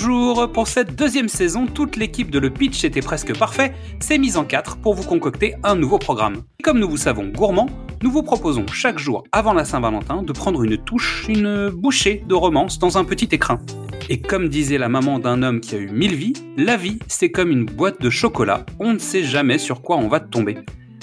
[0.00, 4.36] Bonjour Pour cette deuxième saison, toute l'équipe de Le Pitch était presque parfait, s'est mise
[4.36, 6.42] en quatre pour vous concocter un nouveau programme.
[6.62, 7.68] comme nous vous savons gourmands,
[8.00, 12.34] nous vous proposons chaque jour avant la Saint-Valentin de prendre une touche, une bouchée de
[12.34, 13.60] romance dans un petit écrin.
[14.08, 17.32] Et comme disait la maman d'un homme qui a eu mille vies, la vie c'est
[17.32, 20.58] comme une boîte de chocolat, on ne sait jamais sur quoi on va tomber.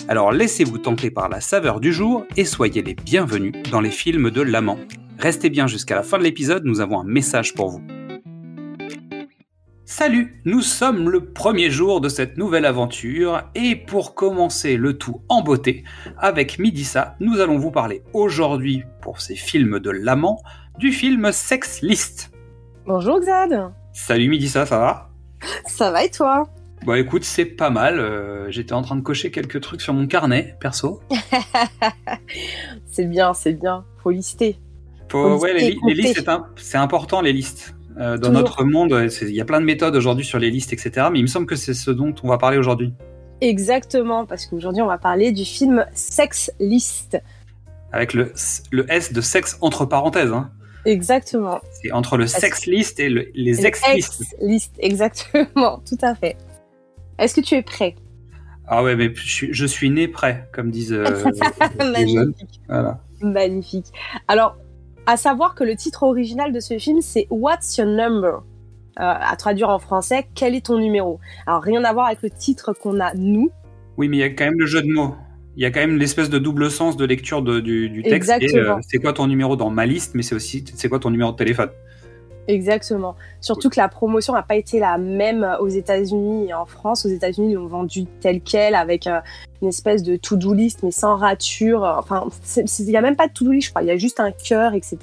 [0.07, 4.31] Alors laissez-vous tenter par la saveur du jour et soyez les bienvenus dans les films
[4.31, 4.79] de l'amant.
[5.19, 7.81] Restez bien jusqu'à la fin de l'épisode, nous avons un message pour vous.
[9.97, 15.21] Salut, nous sommes le premier jour de cette nouvelle aventure et pour commencer le tout
[15.29, 15.85] en beauté,
[16.17, 20.41] avec Midissa, nous allons vous parler aujourd'hui, pour ces films de l'amant,
[20.77, 22.29] du film Sex List.
[22.85, 25.11] Bonjour Xad Salut Midissa, ça va?
[25.65, 26.49] Ça va et toi?
[26.85, 30.07] Bah écoute, c'est pas mal, euh, j'étais en train de cocher quelques trucs sur mon
[30.07, 30.99] carnet, perso.
[32.91, 34.59] c'est bien, c'est bien, faut lister.
[35.13, 37.73] ouais, les listes, c'est important les listes.
[37.97, 41.07] Euh, dans notre monde, il y a plein de méthodes aujourd'hui sur les listes, etc.
[41.11, 42.93] Mais il me semble que c'est ce dont on va parler aujourd'hui.
[43.41, 47.17] Exactement, parce qu'aujourd'hui, on va parler du film Sex List.
[47.91, 48.33] Avec le,
[48.71, 50.31] le S de sexe entre parenthèses.
[50.31, 50.51] Hein.
[50.85, 51.59] Exactement.
[51.81, 54.35] C'est entre le sex list et les ex list.
[54.39, 56.37] list, exactement, tout à fait.
[57.17, 57.95] Est-ce que tu es prêt?
[58.67, 61.05] Ah ouais, mais je suis, né prêt, comme disent euh,
[61.97, 62.33] les jeunes.
[62.67, 62.99] Voilà.
[63.21, 63.87] Magnifique.
[64.27, 64.57] Alors,
[65.05, 68.43] à savoir que le titre original de ce film, c'est What's Your Number?
[68.97, 71.19] Euh, À traduire en français, quel est ton numéro?
[71.45, 73.49] Alors, rien à voir avec le titre qu'on a nous.
[73.97, 75.15] Oui, mais il y a quand même le jeu de mots.
[75.57, 78.31] Il y a quand même l'espèce de double sens de lecture du, texte.
[78.55, 81.31] Euh, c'est quoi ton numéro dans ma liste, mais c'est aussi c'est quoi ton numéro
[81.31, 81.69] de téléphone?
[82.47, 83.15] Exactement.
[83.41, 87.05] Surtout que la promotion n'a pas été la même aux États-Unis et en France.
[87.05, 89.19] Aux États-Unis, ils l'ont vendu tel quel avec euh,
[89.61, 91.83] une espèce de to-do list, mais sans rature.
[91.83, 93.83] Enfin, il n'y a même pas de to-do list, je crois.
[93.83, 94.97] Il y a juste un cœur, etc.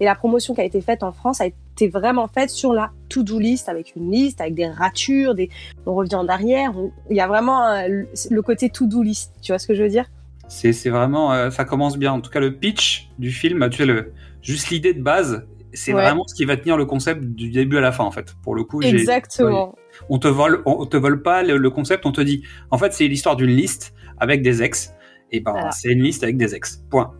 [0.00, 2.90] Et la promotion qui a été faite en France a été vraiment faite sur la
[3.08, 5.50] to-do list, avec une liste, avec des ratures, des...
[5.86, 6.72] on revient en arrière.
[7.10, 9.32] Il y a vraiment le côté to-do list.
[9.42, 10.06] Tu vois ce que je veux dire?
[10.48, 12.12] C'est vraiment, euh, ça commence bien.
[12.12, 15.44] En tout cas, le pitch du film, tu sais, le, juste l'idée de base
[15.76, 18.34] c'est vraiment ce qui va tenir le concept du début à la fin en fait.
[18.42, 19.74] Pour le coup, exactement.
[20.08, 23.06] On te vole, on te vole pas le, concept, on te dit en fait c'est
[23.06, 24.94] l'histoire d'une liste avec des ex
[25.32, 26.82] et ben c'est une liste avec des ex.
[26.90, 27.12] Point.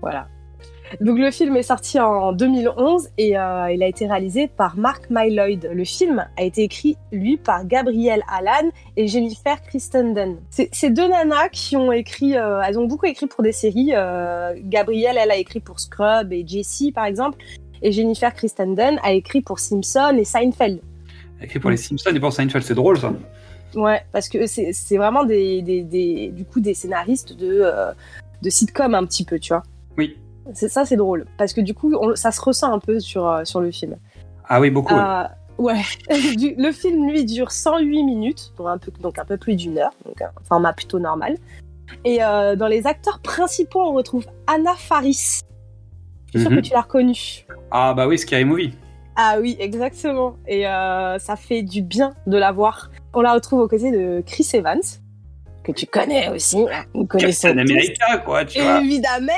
[0.00, 0.26] Voilà.
[1.00, 5.06] Donc le film est sorti en 2011 et euh, il a été réalisé par Mark
[5.10, 5.70] Mylod.
[5.72, 10.36] Le film a été écrit, lui, par Gabrielle Allan et Jennifer Christenden.
[10.50, 13.92] C'est deux nanas qui ont écrit, euh, elles ont beaucoup écrit pour des séries.
[13.94, 17.38] Euh, Gabrielle, elle a écrit pour Scrub et Jessie, par exemple
[17.82, 20.80] et Jennifer Christenden a écrit pour Simpson et Seinfeld.
[21.38, 23.12] Elle a écrit pour les Simpsons et pour Seinfeld, c'est drôle ça.
[23.74, 27.92] Ouais, parce que c'est vraiment des, des, du coup des scénaristes de, euh,
[28.42, 29.62] de sitcom un petit peu, tu vois.
[29.96, 30.16] Oui.
[30.54, 33.44] C'est ça, c'est drôle parce que du coup, ça se ressent un peu sur, euh,
[33.44, 33.96] sur le film.
[34.48, 34.94] Ah oui, beaucoup.
[34.94, 35.24] Euh,
[35.58, 35.80] ouais.
[36.10, 39.94] le film lui dure 108 minutes, donc un peu, donc un peu plus d'une heure,
[40.04, 41.36] donc un format plutôt normal.
[42.04, 45.42] Et dans les acteurs principaux, on retrouve Anna Faris,
[46.32, 46.62] je suis sûre que mhm.
[46.62, 47.46] tu l'as reconnu.
[47.70, 48.72] Ah bah oui, Scary Movie.
[49.16, 50.36] Ah oui, exactement.
[50.48, 52.90] Et euh, ça fait du bien de la voir.
[53.12, 54.80] On la retrouve aux côtés de Chris Evans,
[55.64, 56.64] que tu connais aussi.
[56.94, 58.80] Nous connaissons Captain quoi, tu vois.
[58.80, 59.32] Évidemment.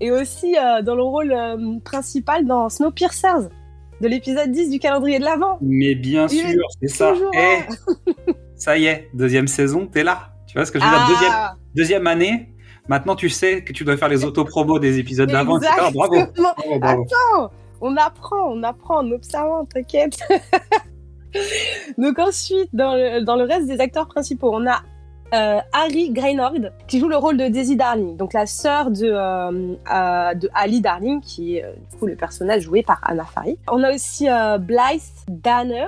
[0.00, 3.48] Et aussi euh, dans le rôle euh, principal dans Snowpiercer,
[4.00, 5.58] de l'épisode 10 du calendrier de l'Avent.
[5.60, 7.14] Mais bien sûr, c'est ça.
[7.34, 10.32] Eh, ça y est, deuxième saison, t'es là.
[10.48, 11.54] Tu vois ce que je veux dire deuxième, ah.
[11.76, 12.48] deuxième année,
[12.90, 15.72] Maintenant, tu sais que tu dois faire les autopromos des épisodes d'avant, etc.
[15.94, 16.16] Bravo.
[16.82, 20.18] Attends, on apprend, on apprend en observant, t'inquiète.
[21.98, 24.82] Donc ensuite, dans le, dans le, reste des acteurs principaux, on a
[25.32, 26.54] euh, Harry Graynord
[26.88, 30.80] qui joue le rôle de Daisy Darling, donc la sœur de, euh, euh, de Ali
[30.80, 33.56] Darling, qui est du coup le personnage joué par Anna Faris.
[33.70, 34.26] On a aussi
[34.58, 35.86] Blythe Danner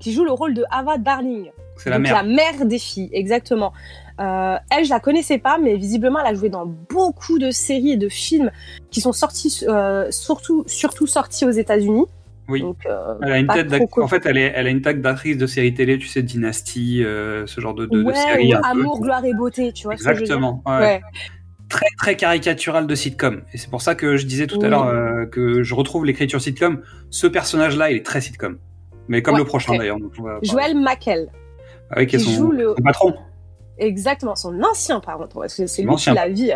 [0.00, 1.52] qui joue le rôle de Ava Darling.
[1.76, 2.12] C'est la mère.
[2.12, 3.72] la mère des filles, exactement.
[4.20, 7.92] Euh, elle, je la connaissais pas, mais visiblement, elle a joué dans beaucoup de séries
[7.92, 8.50] et de films
[8.90, 12.04] qui sont sortis, euh, surtout, surtout sortis aux États-Unis.
[12.48, 12.62] Oui.
[12.86, 15.46] Euh, elle a une tête en fait, elle, est, elle a une tête d'actrice de
[15.46, 18.52] séries télé, tu sais, Dynasty, ce genre de, de, ouais, série.
[18.52, 19.94] Amour, gloire et beauté, tu vois.
[19.94, 20.62] Exactement.
[20.66, 21.02] Ce que je veux dire ouais.
[21.70, 23.42] Très très caricatural de sitcom.
[23.52, 26.82] Et c'est pour ça que je disais tout à l'heure que je retrouve l'écriture sitcom.
[27.10, 28.58] Ce personnage-là, il est très sitcom.
[29.08, 29.98] Mais comme le prochain d'ailleurs.
[30.42, 31.30] Joël Mackel.
[31.90, 32.74] Ah oui, qui, joue le...
[32.76, 33.14] son patron.
[33.78, 36.50] Exactement, son ancien par parce que c'est lui qui l'a vu.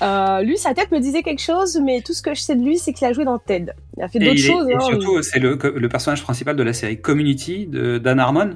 [0.00, 2.62] Euh, lui, sa tête me disait quelque chose, mais tout ce que je sais de
[2.62, 3.72] lui, c'est qu'il a joué dans Ted.
[3.96, 4.68] Il a fait d'autres choses.
[4.68, 8.50] et hein, surtout, c'est le, le, personnage principal de la série Community de Dan Harmon,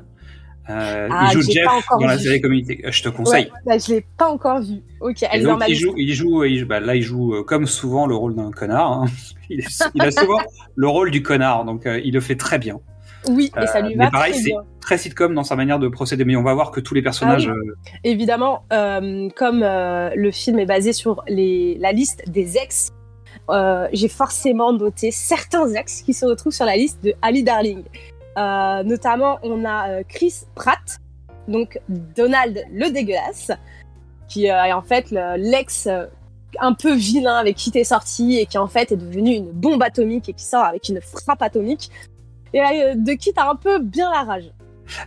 [0.71, 1.67] Euh, Ah, il joue je l'ai Jeff
[1.99, 2.79] dans la série Community.
[2.85, 3.47] Euh, Je te conseille.
[3.47, 4.77] Ouais, bah, je l'ai pas encore vu.
[5.01, 7.67] Ok, elle donc, il joue, il joue, il joue- bah, là, il joue euh, comme
[7.67, 8.93] souvent le rôle d'un connard.
[8.93, 9.07] hein.
[9.51, 10.39] Il, est- il a souvent
[10.77, 12.79] le rôle du connard, donc il le fait très bien.
[13.29, 14.63] Oui, et ça lui va mais pareil, très bien.
[14.83, 16.25] Très sitcom dans sa manière de procéder.
[16.27, 17.49] Mais on va voir que tous les personnages.
[17.49, 17.69] Ah oui.
[17.71, 17.75] euh,
[18.05, 22.91] Évidemment, euh, comme euh, le film est basé sur les, la liste des ex,
[23.49, 27.83] euh, j'ai forcément noté certains ex qui se retrouvent sur la liste de Ali Darling.
[28.37, 30.99] Notamment, on a Chris Pratt,
[31.49, 33.51] donc Donald le dégueulasse,
[34.29, 35.89] qui est en fait le- l'ex
[36.61, 39.83] un peu vilain avec qui t'es sorti et qui en fait est devenu une bombe
[39.83, 41.91] atomique et qui sort avec une frappe atomique
[42.55, 42.61] et
[42.95, 44.51] de qui t'as un peu bien la rage.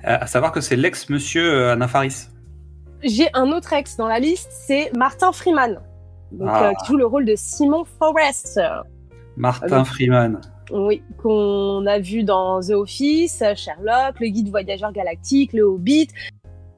[0.06, 2.28] Euh, à savoir que c'est l'ex-monsieur euh, Anna Faris.
[3.04, 5.80] J'ai un autre ex dans la liste, c'est Martin Freeman,
[6.32, 6.70] donc, Ah.
[6.70, 8.60] euh, qui joue le rôle de Simon Forrest.
[9.38, 10.42] Martin Freeman.
[10.72, 16.08] Oui, qu'on a vu dans The Office, Sherlock, Le Guide Voyageur Galactique, Le Hobbit,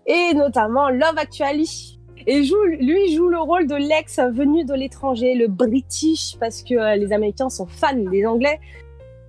[0.05, 1.93] et notamment Love Actually.
[2.25, 6.73] Et joue, lui joue le rôle de l'ex venu de l'étranger, le British, parce que
[6.73, 8.59] euh, les Américains sont fans des Anglais.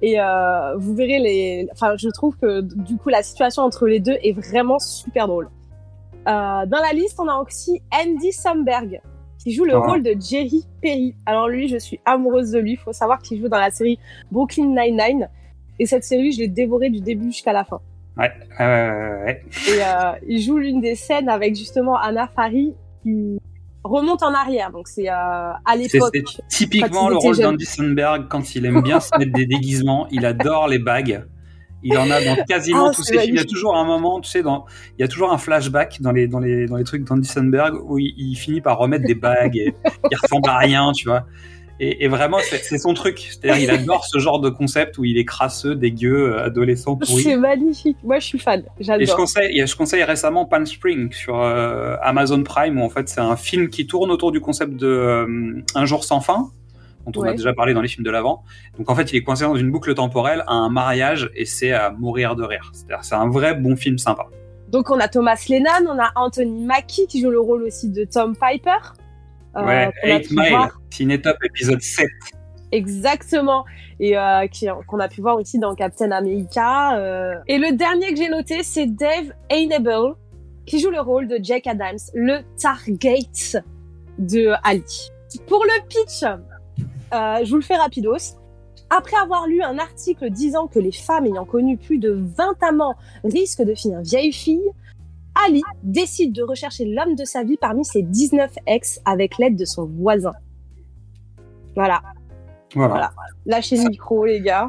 [0.03, 1.69] Et euh, vous verrez les.
[1.73, 5.49] Enfin, je trouve que du coup la situation entre les deux est vraiment super drôle.
[6.27, 9.01] Euh, dans la liste, on a aussi Andy Samberg
[9.43, 9.79] qui joue le Ah.
[9.81, 11.15] rôle de Jerry Perry.
[11.27, 12.73] Alors lui, je suis amoureuse de lui.
[12.73, 13.99] Il faut savoir qu'il joue dans la série
[14.31, 15.29] Brooklyn Nine-Nine.
[15.81, 17.81] Et cette série, je l'ai dévorée du début jusqu'à la fin.
[18.17, 19.43] Ouais, ouais, ouais, ouais.
[19.69, 22.75] Et euh, il joue l'une des scènes avec justement Anna Faris
[23.05, 23.39] qui
[23.85, 24.71] remonte en arrière.
[24.71, 26.13] Donc c'est euh, à l'époque.
[26.15, 30.07] c'est typiquement le rôle d'Andy Samberg quand il aime bien se mettre des déguisements.
[30.11, 31.25] Il adore les bagues.
[31.83, 33.37] Il en a dans quasiment Ah, tous c'est ses films.
[33.37, 34.67] Il y a toujours un moment, tu sais, dans,
[34.99, 37.77] il y a toujours un flashback dans les, dans les, dans les trucs d'Andy Samberg
[37.85, 39.75] où il, il finit par remettre des bagues et
[40.11, 41.25] il ressemble à rien, tu vois.
[41.81, 43.19] Et, et vraiment, c'est son truc.
[43.19, 47.23] C'est-à-dire, il adore ce genre de concept où il est crasseux, dégueu, euh, adolescent pourri.
[47.23, 47.97] C'est magnifique.
[48.03, 48.61] Moi, je suis fan.
[48.61, 49.17] Et je J'adore.
[49.17, 53.21] conseille, et je conseille récemment Palm Spring sur euh, Amazon Prime où en fait c'est
[53.21, 56.51] un film qui tourne autour du concept de euh, Un jour sans fin
[57.07, 58.43] dont on a déjà parlé dans les films de l'avant.
[58.77, 61.73] Donc en fait il est coincé dans une boucle temporelle à un mariage et c'est
[61.73, 62.71] à mourir de rire.
[62.75, 64.27] C'est-à-dire c'est un vrai bon film sympa.
[64.69, 68.05] Donc on a Thomas Lennon, on a Anthony Mackie qui joue le rôle aussi de
[68.05, 68.77] Tom Piper.
[69.59, 72.07] Euh, ouais, qu'on a 8 pu Mile, Cinétop épisode 7.
[72.73, 73.65] Exactement.
[74.01, 76.97] Et euh, qui- qu'on a pu voir aussi dans Captain America.
[76.99, 77.35] euh.
[77.47, 80.15] Et le dernier que j'ai noté, c'est Dave Einable,
[80.67, 83.63] qui joue le rôle de Jack Adams, le Target
[84.19, 85.09] de Ali.
[85.47, 88.37] Pour le pitch, euh, je vous le fais rapidos.
[88.91, 92.95] Après avoir lu un article disant que les femmes ayant connu plus de 20 amants
[93.25, 94.71] risquent de finir vieille fille,
[95.47, 99.65] Ali décide de rechercher l'homme de sa vie parmi ses 19 ex avec l'aide de
[99.65, 100.33] son voisin.
[101.75, 102.01] Voilà.
[102.75, 102.89] Voilà.
[102.95, 103.11] Voilà.
[103.47, 104.69] Lâchez le micro, les gars.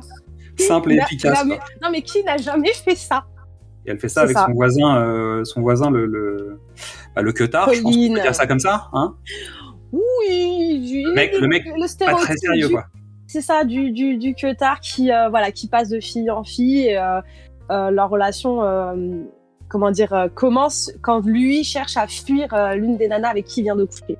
[0.58, 1.46] Simple et efficace.
[1.46, 3.26] Non, mais qui n'a jamais fait ça?
[3.86, 4.46] Et elle fait ça avec ça.
[4.46, 6.60] son voisin, euh, son voisin le le,
[7.16, 9.16] bah, le queutard, je pense qu'on peut dire ça comme ça, hein
[9.94, 12.86] Oui, Le mec- le mec le Pas très sérieux du- quoi.
[13.28, 14.36] C'est ça, du du
[14.82, 16.88] qui euh, voilà qui passe de fille en fille.
[16.88, 17.22] Et, euh,
[17.92, 18.62] leur relation,
[19.70, 23.62] comment dire, euh, commence quand lui cherche à fuir euh, l'une des nanas avec qui
[23.62, 24.18] il vient de coucher.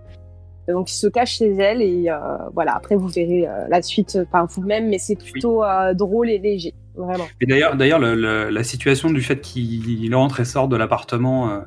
[0.68, 2.16] Donc il se cache chez elle et euh,
[2.54, 2.76] voilà.
[2.76, 6.76] Après vous verrez euh, la suite par vous-même, mais c'est plutôt euh, drôle et léger,
[6.96, 7.26] vraiment.
[7.42, 11.64] Et d'ailleurs, d'ailleurs, le- le- la situation du fait qu'il rentre et sort de l'appartement,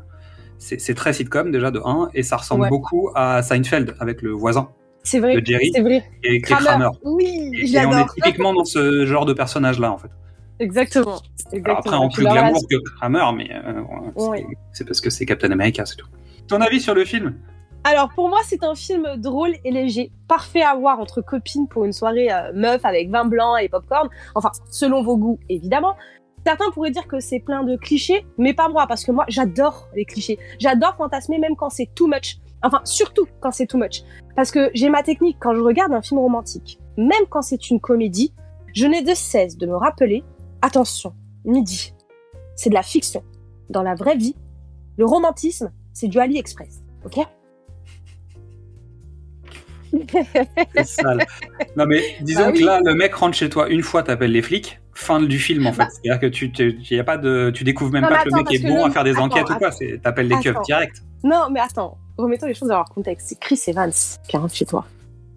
[0.58, 2.69] c'est très sitcom déjà de 1 et ça ressemble Ouais.
[2.69, 4.69] beaucoup à Seinfeld avec le voisin
[5.03, 6.05] C'est vrai, de Jerry c'est vrai.
[6.22, 6.65] et, Kramer.
[6.67, 6.89] Kramer.
[7.03, 7.51] Oui,
[7.84, 10.10] on est typiquement dans ce genre de personnage-là en fait.
[10.62, 11.20] Exactement.
[11.66, 13.82] Après, en Puis plus glamour relation- que Kramer, mais euh,
[14.72, 16.06] c'est parce que c'est Captain America, c'est tout.
[16.48, 17.34] Ton avis sur le film?
[17.84, 21.84] Alors pour moi, c'est un film drôle et léger, parfait à voir entre copines pour
[21.84, 24.08] une soirée euh, meuf avec vin blanc et popcorn.
[24.36, 25.94] Enfin, selon vos goûts, évidemment.
[26.46, 29.88] Certains pourraient dire que c'est plein de clichés, mais pas moi, parce que moi, j'adore
[29.94, 30.38] les clichés.
[30.58, 32.38] J'adore fantasmer même quand c'est too much.
[32.64, 34.02] Enfin, surtout quand c'est too much.
[34.36, 37.81] Parce que j'ai ma technique quand je regarde un film romantique, même quand c'est une
[37.81, 38.32] comédie,
[38.74, 40.24] je n'ai de cesse de me rappeler,
[40.62, 41.14] attention,
[41.44, 41.92] midi,
[42.56, 43.22] c'est de la fiction.
[43.70, 44.34] Dans la vraie vie,
[44.96, 46.82] le romantisme, c'est du AliExpress.
[47.04, 47.19] Ok?
[50.74, 51.19] C'est sale.
[51.76, 52.60] Non mais disons Bah oui.
[52.60, 54.81] que là, le mec rentre chez toi une fois, t'appelles les flics.
[54.94, 55.86] Fin du film en fait.
[55.90, 58.36] C'est-à-dire que tu, tu, y a pas de, tu découvres même Non, pas que le
[58.36, 59.70] mec est bon le- à faire des attends, enquêtes ou quoi.
[60.02, 61.02] T'appelles les keufs direct.
[61.24, 63.28] Non, mais attends, remettons les choses dans leur contexte.
[63.28, 63.92] C'est Chris Evans
[64.28, 64.86] qui rentre chez toi.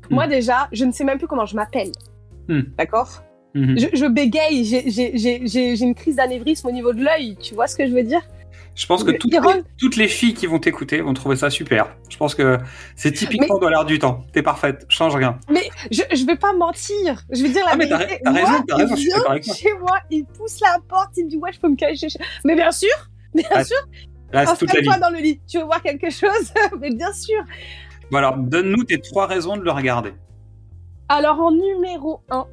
[0.10, 0.15] Hmm.
[0.15, 1.91] Moi déjà, je ne sais même plus comment je m'appelle.
[2.48, 2.62] Hmm.
[2.77, 3.24] D'accord?
[3.56, 3.80] Mhm.
[3.80, 7.88] je, je bégaye, j'ai- une crise d'anévrisme au niveau de l'œil, tu vois ce que
[7.88, 8.22] je veux dire?
[8.76, 11.50] Je pense que toutes les, rentre- toutes les filles qui vont t'écouter vont trouver ça
[11.50, 11.96] super.
[12.10, 12.58] Je pense que
[12.98, 14.26] c'est typiquement dans l'air du temps.
[14.34, 15.40] T'es parfaite, change rien.
[15.50, 18.20] Mais je, je vais pas mentir, je vais dire la Ah, mais vérité.
[18.22, 19.56] t'as raison, t'as raison, je suis d'accord avec toi.
[19.56, 22.08] chez moi, il pousse la porte, il me dit ouais, je peux me cacher.
[22.44, 22.90] Mais bien sûr,
[23.34, 23.78] Bien sûr.
[24.34, 25.00] Reste toute la Installe-toi vie.
[25.00, 25.40] dans le lit.
[25.48, 26.52] Tu veux voir quelque chose?
[26.82, 27.42] Mais bien sûr.
[28.12, 30.14] Bon, alors, donne-nous tes trois raisons de le regarder.
[31.08, 32.46] Alors en numéro 1,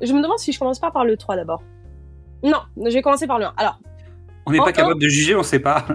[0.00, 1.62] je me demande si je commence pas par le 3 d'abord.
[2.42, 3.54] Non, je vais commencer par le 1.
[3.56, 3.78] Alors,
[4.46, 4.72] On n'est pas un.
[4.72, 5.86] capable de juger, on sait pas.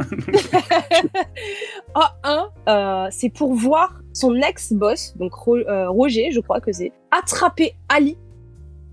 [1.95, 6.91] en 1, euh, c'est pour voir son ex-boss, donc euh, Roger, je crois que c'est,
[7.11, 8.17] attraper Ali,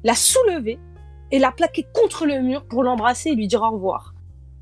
[0.04, 0.78] la soulever
[1.30, 4.14] et la plaquer contre le mur pour l'embrasser et lui dire au revoir.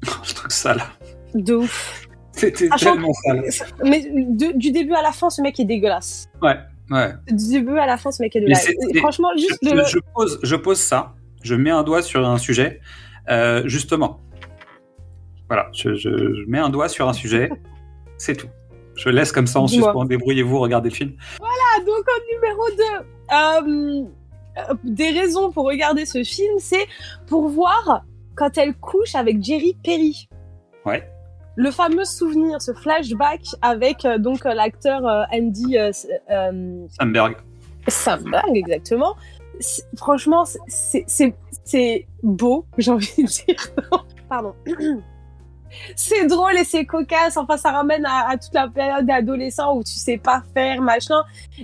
[0.23, 0.87] Je trouve ça là.
[1.35, 2.09] De ouf.
[2.33, 3.45] C'était tellement sale.
[3.85, 6.29] Mais de- du début à la fin, ce mec est dégueulasse.
[6.43, 6.57] Ouais,
[6.91, 7.13] ouais.
[7.29, 10.39] Du début à la fin, ce mec Et c'est- Franchement, Je, juste je- je pose,
[10.43, 11.15] je pose ça.
[11.43, 12.81] Je mets un doigt sur un sujet.
[13.31, 14.21] Euh, justement.
[15.49, 17.51] Voilà, je, je- je mets un doigt sur un sujet.
[18.19, 18.49] C'est tout.
[18.97, 20.05] Je laisse comme ça en suspens.
[20.05, 21.13] Débrouillez-vous, regardez le film.
[21.43, 24.09] Ah, donc en numéro 2,
[24.85, 26.87] des raisons pour regarder ce film, c'est
[27.27, 28.05] pour voir
[28.37, 30.29] quand elle couche avec Jerry Perry.
[30.87, 31.11] Ouais.
[31.57, 35.77] Le fameux souvenir, ce flashback avec euh, donc euh, l'acteur euh, Andy
[36.99, 37.37] Samberg.
[37.89, 39.15] Samberg, exactement.
[39.97, 41.35] Franchement, c'est- c'est
[41.65, 43.57] c'est beau, j'ai envie de dire.
[44.29, 44.55] Pardon.
[45.97, 47.37] C'est drôle et c'est cocasse.
[47.37, 51.21] Enfin, ça ramène à, à toute la période d'adolescent où tu sais pas faire, machin.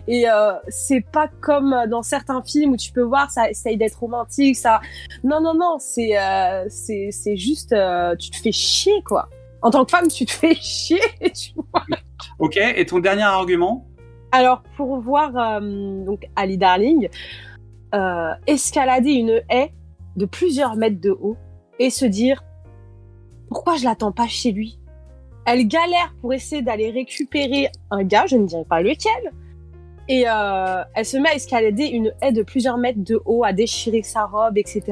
[0.09, 4.01] Et euh, c'est pas comme dans certains films où tu peux voir, ça essaye d'être
[4.01, 4.57] romantique.
[4.57, 4.81] Ça,
[5.23, 5.77] non, non, non.
[5.79, 9.29] C'est euh, c'est c'est juste, euh, tu te fais chier quoi.
[9.63, 11.01] En tant que femme, tu te fais chier.
[11.21, 11.85] Tu vois.
[12.39, 13.87] Ok, et ton dernier argument?
[14.33, 17.09] Alors, pour voir euh, donc Ali Darling
[17.95, 19.73] euh, escalader une haie
[20.17, 21.37] de plusieurs mètres de haut
[21.79, 22.43] et se dire
[23.49, 24.79] pourquoi je l'attends pas chez lui?
[25.45, 29.33] Elle galère pour essayer d'aller récupérer un gars, je ne dirai pas lequel.
[30.09, 33.53] Et euh, elle se met à escalader une haie de plusieurs mètres de haut, à
[33.53, 34.83] déchirer sa robe, etc.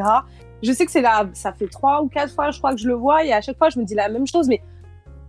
[0.63, 2.89] Je sais que c'est là, ça fait trois ou quatre fois, je crois que je
[2.89, 4.61] le vois, et à chaque fois je me dis la même chose, mais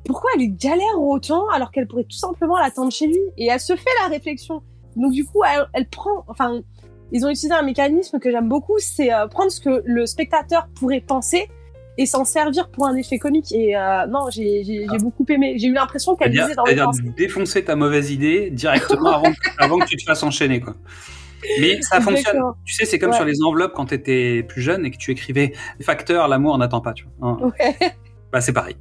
[0.05, 3.19] pourquoi elle galère autant alors qu'elle pourrait tout simplement l'attendre chez lui?
[3.37, 4.63] Et elle se fait la réflexion.
[4.95, 6.61] Donc du coup, elle, elle prend, enfin,
[7.11, 10.67] ils ont utilisé un mécanisme que j'aime beaucoup, c'est euh, prendre ce que le spectateur
[10.75, 11.47] pourrait penser
[11.97, 13.51] et s'en servir pour un effet comique.
[13.51, 15.55] Et euh, non, j'ai j'ai beaucoup aimé.
[15.57, 17.15] J'ai eu l'impression qu'elle C'est-à-dire disait dans le c'est-à-dire sens.
[17.17, 20.61] défoncer ta mauvaise idée directement avant, avant que tu te fasses enchaîner.
[20.61, 20.75] Quoi.
[21.59, 22.37] Mais ça fonctionne.
[22.65, 23.15] Tu sais, c'est comme Ouais.
[23.15, 26.81] sur les enveloppes quand tu étais plus jeune et que tu écrivais facteur, l'amour n'attend
[26.81, 26.93] pas.
[26.93, 27.29] Tu vois.
[27.29, 27.51] Hein.
[27.59, 27.75] Ouais,
[28.31, 28.75] Bah, c'est pareil.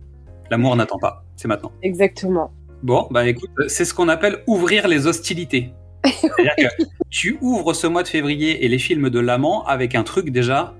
[0.50, 1.24] L'amour n'attend pas.
[1.36, 1.72] C'est maintenant.
[1.82, 2.50] exactement.
[2.82, 5.72] Bon, bah écoute, c'est ce qu'on appelle ouvrir les hostilités.
[6.04, 10.04] C'est-à-dire que tu ouvres ce mois de février et les films de l'amant avec un
[10.04, 10.74] truc déjà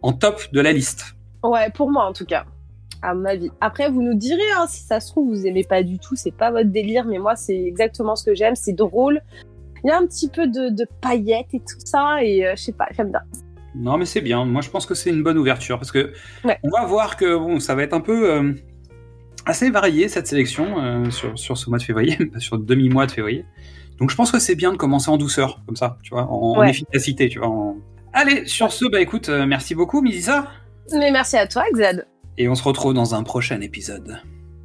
[0.00, 1.16] en top de la liste.
[1.42, 2.46] Ouais, pour moi en tout cas,
[3.02, 3.50] à mon avis.
[3.60, 6.34] Après, vous nous direz hein, si ça se trouve vous aimez pas du tout, c'est
[6.34, 8.54] pas votre délire, mais moi c'est exactement ce que j'aime.
[8.56, 9.20] C'est drôle.
[9.84, 12.62] Il y a un petit peu de, de paillettes et tout ça, et euh, je
[12.62, 13.20] sais pas, j'aime bien.
[13.76, 14.44] Non, mais c'est bien.
[14.44, 16.12] Moi, je pense que c'est une bonne ouverture parce que
[16.44, 16.58] Ouais.
[16.62, 18.52] on va voir que bon, ça va être un peu euh,
[19.46, 23.44] assez varié cette sélection euh, sur, sur ce mois de février, sur demi-mois de février.
[23.98, 26.62] Donc, je pense que c'est bien de commencer en douceur, comme ça, tu vois, en,
[26.64, 27.48] efficacité, tu vois.
[27.48, 27.76] en-
[28.12, 30.46] Allez, sur ce, bah écoute, euh, merci beaucoup, Misa,
[30.92, 32.06] Mais merci à toi, Xad.
[32.38, 34.20] et on se retrouve dans un prochain épisode.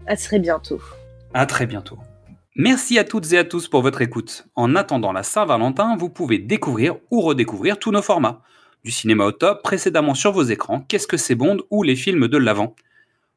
[0.08, 0.80] À très bientôt.
[1.34, 1.98] À très bientôt.
[2.62, 4.46] Merci à toutes et à tous pour votre écoute.
[4.54, 8.42] En attendant la Saint-Valentin, vous pouvez découvrir ou redécouvrir tous nos formats.
[8.84, 12.28] Du cinéma au top, précédemment sur vos écrans, Qu'est-ce que c'est Bond ou les films
[12.28, 12.75] de l'Avent.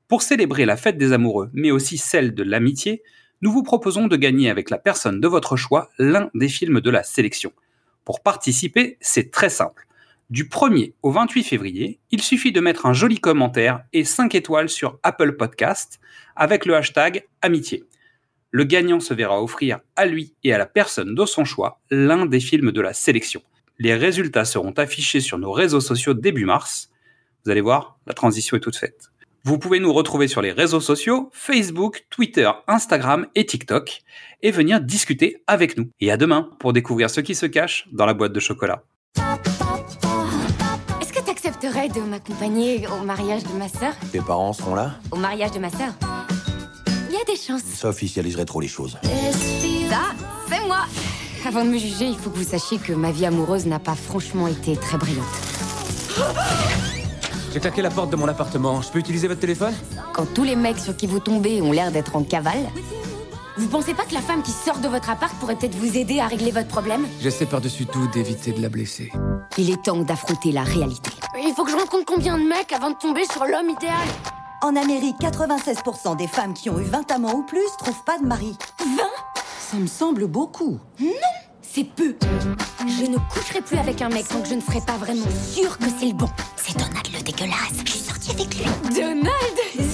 [0.08, 3.04] Pour célébrer la fête des amoureux, mais aussi celle de l'amitié,
[3.42, 6.90] nous vous proposons de gagner avec la personne de votre choix l'un des films de
[6.90, 7.52] la sélection.
[8.04, 9.86] Pour participer, c'est très simple.
[10.30, 14.68] Du 1er au 28 février, il suffit de mettre un joli commentaire et 5 étoiles
[14.68, 16.00] sur Apple Podcast
[16.34, 17.84] avec le hashtag amitié.
[18.54, 22.26] Le gagnant se verra offrir à lui et à la personne de son choix l'un
[22.26, 23.40] des films de la sélection.
[23.78, 26.90] Les résultats seront affichés sur nos réseaux sociaux début mars.
[27.44, 29.08] Vous allez voir, la transition est toute faite.
[29.44, 34.02] Vous pouvez nous retrouver sur les réseaux sociaux, Facebook, Twitter, Instagram et TikTok,
[34.42, 35.88] et venir discuter avec nous.
[36.00, 38.84] Et à demain pour découvrir ce qui se cache dans la boîte de chocolat.
[41.00, 43.94] Est-ce que tu accepterais de m'accompagner au mariage de ma sœur?
[44.12, 44.96] Tes parents seront là?
[45.10, 45.94] Au mariage de ma sœur
[47.36, 47.62] Chances.
[47.74, 48.98] Ça officialiserait trop les choses.
[49.02, 50.00] Ça,
[50.48, 50.86] c'est moi
[51.46, 53.94] Avant de me juger, il faut que vous sachiez que ma vie amoureuse n'a pas
[53.94, 55.24] franchement été très brillante.
[57.52, 58.80] J'ai claqué la porte de mon appartement.
[58.82, 59.74] Je peux utiliser votre téléphone?
[60.14, 62.70] Quand tous les mecs sur qui vous tombez ont l'air d'être en cavale,
[63.56, 66.20] vous pensez pas que la femme qui sort de votre appart pourrait peut-être vous aider
[66.20, 67.06] à régler votre problème?
[67.20, 69.10] J'essaie par-dessus tout d'éviter de la blesser.
[69.58, 71.10] Il est temps d'affronter la réalité.
[71.44, 74.08] Il faut que je rencontre combien de mecs avant de tomber sur l'homme idéal?
[74.64, 78.24] En Amérique, 96% des femmes qui ont eu 20 amants ou plus trouvent pas de
[78.24, 78.56] mari.
[78.78, 79.02] 20
[79.58, 80.78] Ça me semble beaucoup.
[81.62, 82.14] C'est peu.
[82.86, 85.76] Je ne coucherai plus avec un mec tant que je ne serai pas vraiment sûre
[85.78, 86.28] que c'est le bon.
[86.54, 87.82] C'est Donald le dégueulasse.
[87.84, 88.64] Je suis sortie avec lui.
[88.94, 89.26] Donald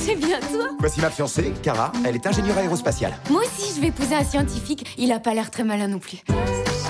[0.05, 1.91] C'est bien bien toi Voici ma fiancée, Cara.
[2.05, 3.15] Elle est ingénieure aérospatiale.
[3.31, 4.95] Moi aussi, je vais épouser un scientifique.
[4.99, 6.19] Il a pas l'air très malin non plus.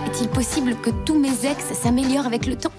[0.07, 2.73] Est-il possible que tous mes ex s'améliorent avec le temps?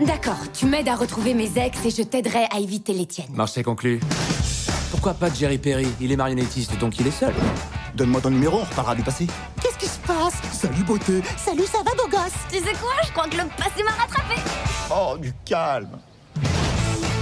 [0.00, 3.32] D'accord, tu m'aides à retrouver mes ex et je t'aiderai à éviter les tiennes.
[3.34, 4.00] Marché conclu.
[5.00, 5.86] Pourquoi pas Jerry Perry?
[6.00, 7.32] Il est marionnettiste, donc il est seul.
[7.94, 9.28] Donne-moi ton numéro, on reparlera du passé.
[9.62, 10.34] Qu'est-ce qui se passe?
[10.50, 12.32] Salut beauté Salut, ça va beau gosse?
[12.50, 12.90] Tu sais quoi?
[13.06, 14.34] Je crois que le passé m'a rattrapé.
[14.90, 16.00] Oh, du calme.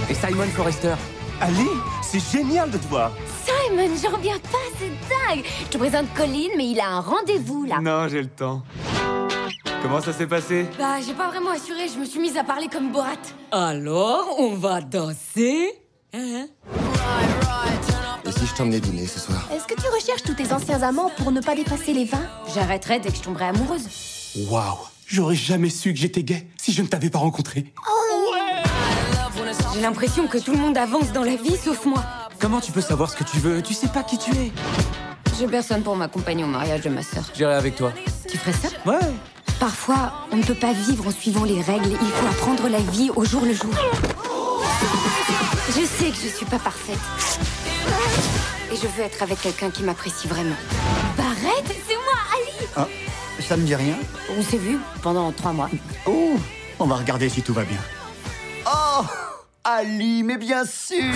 [0.09, 0.95] Et Simon Forrester?
[1.39, 1.67] Ali,
[2.01, 3.11] c'est génial de te voir.
[3.45, 4.89] Simon, j'en reviens pas, c'est
[5.35, 5.45] dingue.
[5.65, 7.77] Je te présente Colin, mais il a un rendez-vous là.
[7.79, 8.63] Non, j'ai le temps.
[9.83, 10.65] Comment ça s'est passé?
[10.79, 13.11] Bah, j'ai pas vraiment assuré, je me suis mise à parler comme Borat.
[13.51, 15.73] Alors, on va danser
[16.13, 16.47] Hein?
[18.37, 21.31] Si je t'emmenais dîner ce soir Est-ce que tu recherches tous tes anciens amants pour
[21.31, 22.17] ne pas dépasser les 20
[22.53, 23.87] J'arrêterai dès que je tomberai amoureuse.
[24.49, 24.77] Waouh
[25.07, 27.73] J'aurais jamais su que j'étais gay si je ne t'avais pas rencontré.
[29.73, 32.03] J'ai l'impression que tout le monde avance dans la vie sauf moi.
[32.39, 33.61] Comment tu peux savoir ce que tu veux?
[33.61, 34.51] Tu sais pas qui tu es.
[35.39, 37.23] J'ai personne pour m'accompagner au mariage de ma sœur.
[37.35, 37.91] J'irai avec toi.
[38.29, 38.67] Tu ferais ça?
[38.85, 38.99] Ouais.
[39.59, 41.89] Parfois, on ne peut pas vivre en suivant les règles.
[41.91, 43.71] Il faut apprendre la vie au jour le jour.
[45.69, 46.97] Je sais que je suis pas parfaite.
[48.71, 50.55] Et je veux être avec quelqu'un qui m'apprécie vraiment.
[51.17, 52.87] Barrette, c'est moi, Ali Ah,
[53.41, 53.95] ça me dit rien
[54.37, 55.69] On s'est vu pendant trois mois.
[56.05, 56.37] Oh,
[56.79, 57.79] on va regarder si tout va bien.
[58.65, 59.03] Oh,
[59.63, 61.13] Ali, mais bien sûr